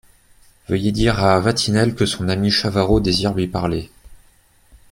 [0.67, 3.91] Veuillez dire à Vatinelle que son ami Chavarot désire lui parler…